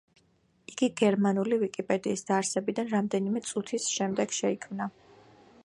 იგი 0.71 0.87
გერმანული 1.01 1.59
ვიკიპედიის 1.63 2.25
დაარსებიდან 2.29 2.89
რამდენიმე 2.95 3.45
წუთის 3.51 3.87
შემდეგ 3.99 4.35
შეიქმნა. 4.39 4.89